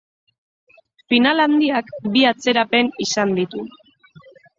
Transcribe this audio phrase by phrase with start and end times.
[1.13, 3.63] Final handiak bi atzerapen izan ditu.